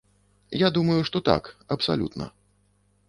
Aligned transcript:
Я 0.61 0.71
думаю, 0.77 0.95
што 1.09 1.21
так, 1.29 1.43
абсалютна. 1.77 2.31